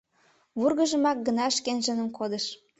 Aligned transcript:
Вургыжымак 0.59 1.17
гына 1.27 1.45
шкенжыным 1.57 2.09
кодыш. 2.17 2.45